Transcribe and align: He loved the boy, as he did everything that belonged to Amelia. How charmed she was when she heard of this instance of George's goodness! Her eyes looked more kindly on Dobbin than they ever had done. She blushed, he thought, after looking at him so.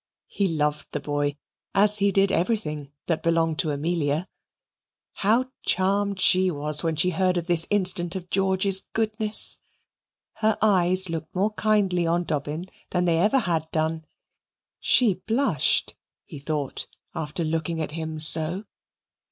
He 0.29 0.47
loved 0.47 0.87
the 0.93 0.99
boy, 0.99 1.37
as 1.75 1.99
he 1.99 2.11
did 2.11 2.31
everything 2.31 2.91
that 3.05 3.21
belonged 3.21 3.59
to 3.59 3.69
Amelia. 3.69 4.27
How 5.13 5.51
charmed 5.61 6.19
she 6.19 6.49
was 6.49 6.81
when 6.83 6.95
she 6.95 7.11
heard 7.11 7.37
of 7.37 7.45
this 7.45 7.67
instance 7.69 8.15
of 8.15 8.31
George's 8.31 8.79
goodness! 8.93 9.61
Her 10.37 10.57
eyes 10.59 11.11
looked 11.11 11.35
more 11.35 11.51
kindly 11.53 12.07
on 12.07 12.23
Dobbin 12.23 12.65
than 12.89 13.05
they 13.05 13.19
ever 13.19 13.37
had 13.37 13.69
done. 13.69 14.05
She 14.79 15.13
blushed, 15.27 15.93
he 16.25 16.39
thought, 16.39 16.87
after 17.13 17.43
looking 17.43 17.79
at 17.79 17.91
him 17.91 18.19
so. 18.19 18.65